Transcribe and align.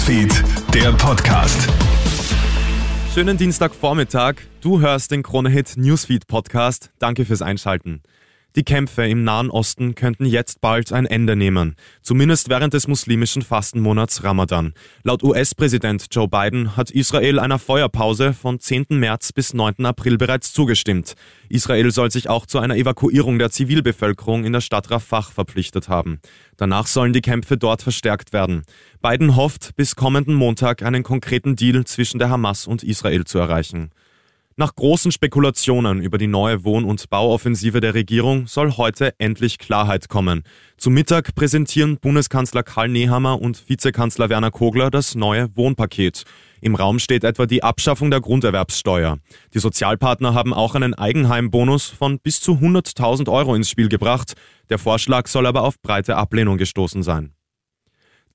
Newsfeed, 0.00 0.32
der 0.72 0.92
Podcast. 0.92 1.68
Schönen 3.12 3.36
Dienstagvormittag. 3.36 4.36
Du 4.62 4.80
hörst 4.80 5.10
den 5.10 5.22
Kronehit 5.22 5.76
Newsfeed 5.76 6.26
Podcast. 6.26 6.90
Danke 6.98 7.26
fürs 7.26 7.42
Einschalten. 7.42 8.00
Die 8.56 8.64
Kämpfe 8.64 9.06
im 9.06 9.22
Nahen 9.22 9.48
Osten 9.48 9.94
könnten 9.94 10.24
jetzt 10.24 10.60
bald 10.60 10.92
ein 10.92 11.06
Ende 11.06 11.36
nehmen, 11.36 11.76
zumindest 12.02 12.48
während 12.48 12.74
des 12.74 12.88
muslimischen 12.88 13.42
Fastenmonats 13.42 14.24
Ramadan. 14.24 14.74
Laut 15.04 15.22
US-Präsident 15.22 16.06
Joe 16.10 16.26
Biden 16.26 16.76
hat 16.76 16.90
Israel 16.90 17.38
einer 17.38 17.60
Feuerpause 17.60 18.32
von 18.32 18.58
10. 18.58 18.86
März 18.90 19.32
bis 19.32 19.54
9. 19.54 19.86
April 19.86 20.18
bereits 20.18 20.52
zugestimmt. 20.52 21.14
Israel 21.48 21.92
soll 21.92 22.10
sich 22.10 22.28
auch 22.28 22.44
zu 22.44 22.58
einer 22.58 22.74
Evakuierung 22.76 23.38
der 23.38 23.52
Zivilbevölkerung 23.52 24.44
in 24.44 24.52
der 24.52 24.60
Stadt 24.60 24.90
Rafah 24.90 25.22
verpflichtet 25.22 25.88
haben. 25.88 26.18
Danach 26.56 26.88
sollen 26.88 27.12
die 27.12 27.20
Kämpfe 27.20 27.56
dort 27.56 27.82
verstärkt 27.82 28.32
werden. 28.32 28.64
Biden 29.00 29.36
hofft, 29.36 29.76
bis 29.76 29.94
kommenden 29.94 30.34
Montag 30.34 30.82
einen 30.82 31.04
konkreten 31.04 31.54
Deal 31.54 31.84
zwischen 31.84 32.18
der 32.18 32.30
Hamas 32.30 32.66
und 32.66 32.82
Israel 32.82 33.24
zu 33.24 33.38
erreichen. 33.38 33.92
Nach 34.60 34.74
großen 34.74 35.10
Spekulationen 35.10 36.02
über 36.02 36.18
die 36.18 36.26
neue 36.26 36.64
Wohn- 36.64 36.84
und 36.84 37.08
Bauoffensive 37.08 37.80
der 37.80 37.94
Regierung 37.94 38.46
soll 38.46 38.72
heute 38.72 39.14
endlich 39.18 39.56
Klarheit 39.56 40.10
kommen. 40.10 40.42
Zum 40.76 40.92
Mittag 40.92 41.34
präsentieren 41.34 41.96
Bundeskanzler 41.96 42.62
Karl 42.62 42.90
Nehammer 42.90 43.40
und 43.40 43.70
Vizekanzler 43.70 44.28
Werner 44.28 44.50
Kogler 44.50 44.90
das 44.90 45.14
neue 45.14 45.48
Wohnpaket. 45.56 46.24
Im 46.60 46.74
Raum 46.74 46.98
steht 46.98 47.24
etwa 47.24 47.46
die 47.46 47.62
Abschaffung 47.62 48.10
der 48.10 48.20
Grunderwerbssteuer. 48.20 49.16
Die 49.54 49.60
Sozialpartner 49.60 50.34
haben 50.34 50.52
auch 50.52 50.74
einen 50.74 50.92
Eigenheimbonus 50.92 51.86
von 51.86 52.18
bis 52.18 52.42
zu 52.42 52.52
100.000 52.52 53.32
Euro 53.32 53.54
ins 53.54 53.70
Spiel 53.70 53.88
gebracht. 53.88 54.34
Der 54.68 54.76
Vorschlag 54.76 55.26
soll 55.28 55.46
aber 55.46 55.62
auf 55.62 55.80
breite 55.80 56.16
Ablehnung 56.16 56.58
gestoßen 56.58 57.02
sein. 57.02 57.32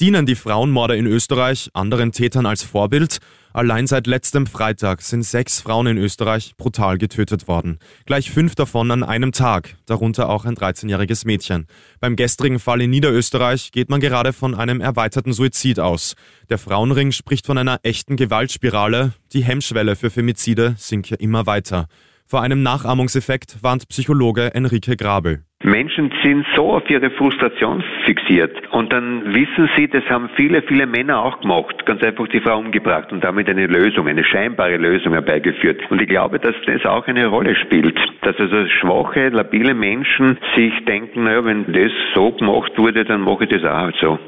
Dienen 0.00 0.24
die 0.24 0.36
Frauenmorde 0.36 0.96
in 0.96 1.06
Österreich 1.06 1.68
anderen 1.74 2.12
Tätern 2.12 2.46
als 2.46 2.62
Vorbild? 2.62 3.18
Allein 3.52 3.86
seit 3.86 4.06
letztem 4.06 4.46
Freitag 4.46 5.02
sind 5.02 5.22
sechs 5.22 5.60
Frauen 5.60 5.86
in 5.86 5.98
Österreich 5.98 6.54
brutal 6.56 6.96
getötet 6.96 7.46
worden. 7.46 7.78
Gleich 8.06 8.30
fünf 8.30 8.54
davon 8.54 8.90
an 8.90 9.02
einem 9.02 9.32
Tag, 9.32 9.76
darunter 9.84 10.30
auch 10.30 10.46
ein 10.46 10.56
13-jähriges 10.56 11.26
Mädchen. 11.26 11.66
Beim 12.00 12.16
gestrigen 12.16 12.58
Fall 12.58 12.80
in 12.80 12.90
Niederösterreich 12.90 13.70
geht 13.70 13.90
man 13.90 14.00
gerade 14.00 14.32
von 14.32 14.54
einem 14.54 14.80
erweiterten 14.80 15.34
Suizid 15.34 15.78
aus. 15.78 16.14
Der 16.48 16.56
Frauenring 16.56 17.12
spricht 17.12 17.44
von 17.44 17.58
einer 17.58 17.78
echten 17.82 18.16
Gewaltspirale. 18.16 19.12
Die 19.34 19.44
Hemmschwelle 19.44 19.94
für 19.94 20.08
Femizide 20.08 20.74
sinke 20.78 21.16
immer 21.16 21.44
weiter. 21.44 21.88
Vor 22.32 22.40
einem 22.40 22.62
Nachahmungseffekt 22.62 23.62
warnt 23.62 23.86
Psychologe 23.90 24.54
Enrique 24.54 24.96
Grabel. 24.96 25.42
Menschen 25.62 26.10
sind 26.22 26.46
so 26.56 26.72
auf 26.72 26.88
ihre 26.88 27.10
Frustration 27.10 27.84
fixiert 28.06 28.56
und 28.72 28.90
dann 28.90 29.34
wissen 29.34 29.68
sie, 29.76 29.86
das 29.86 30.02
haben 30.08 30.30
viele, 30.34 30.62
viele 30.62 30.86
Männer 30.86 31.22
auch 31.22 31.42
gemacht, 31.42 31.84
ganz 31.84 32.02
einfach 32.02 32.26
die 32.28 32.40
Frau 32.40 32.58
umgebracht 32.58 33.12
und 33.12 33.22
damit 33.22 33.50
eine 33.50 33.66
Lösung, 33.66 34.08
eine 34.08 34.24
scheinbare 34.24 34.78
Lösung 34.78 35.12
herbeigeführt. 35.12 35.82
Und 35.90 36.00
ich 36.00 36.08
glaube, 36.08 36.38
dass 36.38 36.54
das 36.64 36.86
auch 36.86 37.06
eine 37.06 37.26
Rolle 37.26 37.54
spielt, 37.54 38.00
dass 38.22 38.34
also 38.38 38.66
schwache, 38.80 39.28
labile 39.28 39.74
Menschen 39.74 40.38
sich 40.56 40.72
denken, 40.86 41.24
naja, 41.24 41.44
wenn 41.44 41.70
das 41.70 41.92
so 42.14 42.32
gemacht 42.32 42.72
wurde, 42.78 43.04
dann 43.04 43.20
mache 43.20 43.44
ich 43.44 43.50
das 43.50 43.62
auch 43.62 43.92
so. 44.00 44.18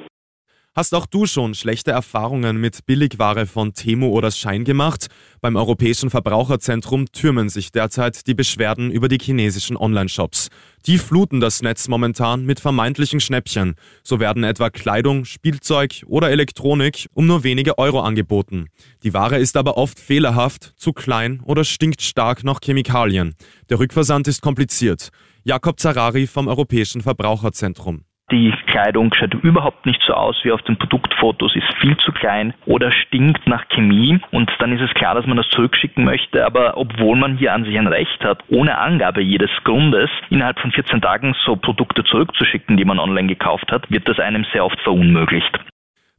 Hast 0.76 0.92
auch 0.92 1.06
du 1.06 1.24
schon 1.26 1.54
schlechte 1.54 1.92
Erfahrungen 1.92 2.56
mit 2.56 2.84
Billigware 2.84 3.46
von 3.46 3.74
Temu 3.74 4.08
oder 4.08 4.32
Schein 4.32 4.64
gemacht? 4.64 5.06
Beim 5.40 5.54
Europäischen 5.54 6.10
Verbraucherzentrum 6.10 7.12
türmen 7.12 7.48
sich 7.48 7.70
derzeit 7.70 8.26
die 8.26 8.34
Beschwerden 8.34 8.90
über 8.90 9.06
die 9.06 9.20
chinesischen 9.22 9.76
Online-Shops. 9.76 10.48
Die 10.86 10.98
fluten 10.98 11.38
das 11.38 11.62
Netz 11.62 11.86
momentan 11.86 12.44
mit 12.44 12.58
vermeintlichen 12.58 13.20
Schnäppchen. 13.20 13.76
So 14.02 14.18
werden 14.18 14.42
etwa 14.42 14.68
Kleidung, 14.68 15.24
Spielzeug 15.26 16.02
oder 16.06 16.30
Elektronik 16.30 17.06
um 17.14 17.28
nur 17.28 17.44
wenige 17.44 17.78
Euro 17.78 18.00
angeboten. 18.00 18.66
Die 19.04 19.14
Ware 19.14 19.38
ist 19.38 19.56
aber 19.56 19.76
oft 19.76 20.00
fehlerhaft, 20.00 20.72
zu 20.76 20.92
klein 20.92 21.40
oder 21.44 21.62
stinkt 21.62 22.02
stark 22.02 22.42
nach 22.42 22.58
Chemikalien. 22.60 23.36
Der 23.68 23.78
Rückversand 23.78 24.26
ist 24.26 24.42
kompliziert. 24.42 25.10
Jakob 25.44 25.78
Zarari 25.78 26.26
vom 26.26 26.48
Europäischen 26.48 27.00
Verbraucherzentrum. 27.00 28.06
Die 28.34 28.52
Kleidung 28.66 29.14
schaut 29.14 29.32
überhaupt 29.32 29.86
nicht 29.86 30.02
so 30.04 30.12
aus 30.12 30.34
wie 30.42 30.50
auf 30.50 30.60
den 30.62 30.76
Produktfotos, 30.76 31.54
ist 31.54 31.72
viel 31.80 31.96
zu 31.98 32.10
klein 32.10 32.52
oder 32.66 32.90
stinkt 32.90 33.46
nach 33.46 33.68
Chemie 33.68 34.18
und 34.32 34.50
dann 34.58 34.72
ist 34.72 34.80
es 34.80 34.92
klar, 34.94 35.14
dass 35.14 35.24
man 35.24 35.36
das 35.36 35.46
zurückschicken 35.50 36.04
möchte, 36.04 36.44
aber 36.44 36.76
obwohl 36.76 37.16
man 37.16 37.36
hier 37.36 37.52
an 37.52 37.64
sich 37.64 37.78
ein 37.78 37.86
Recht 37.86 38.24
hat, 38.24 38.42
ohne 38.48 38.76
Angabe 38.76 39.22
jedes 39.22 39.50
Grundes 39.62 40.10
innerhalb 40.30 40.58
von 40.58 40.72
14 40.72 41.00
Tagen 41.00 41.36
so 41.46 41.54
Produkte 41.54 42.02
zurückzuschicken, 42.02 42.76
die 42.76 42.84
man 42.84 42.98
online 42.98 43.28
gekauft 43.28 43.70
hat, 43.70 43.88
wird 43.88 44.08
das 44.08 44.18
einem 44.18 44.44
sehr 44.52 44.64
oft 44.64 44.80
verunmöglicht. 44.80 45.56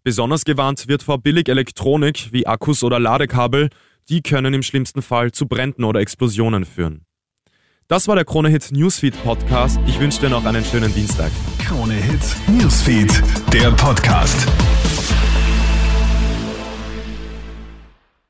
Besonders 0.06 0.46
gewarnt 0.46 0.88
wird 0.88 1.04
vor 1.04 1.22
Billig-Elektronik 1.22 2.32
wie 2.32 2.48
Akkus 2.48 2.82
oder 2.86 2.98
Ladekabel, 2.98 3.68
die 4.08 4.22
können 4.22 4.54
im 4.54 4.64
schlimmsten 4.64 5.02
Fall 5.02 5.34
zu 5.34 5.50
Bränden 5.50 5.84
oder 5.84 6.00
Explosionen 6.00 6.64
führen. 6.64 7.05
Das 7.88 8.08
war 8.08 8.16
der 8.16 8.26
Krone 8.26 8.50
Hit 8.50 8.72
Newsfeed 8.72 9.14
Podcast. 9.24 9.80
Ich 9.86 10.00
wünsche 10.00 10.20
dir 10.20 10.30
noch 10.30 10.44
einen 10.44 10.66
schönen 10.66 10.92
Dienstag. 10.92 11.32
Krone 11.60 11.94
Hit 11.94 12.20
Newsfeed, 12.48 13.22
der 13.54 13.70
Podcast. 13.74 14.48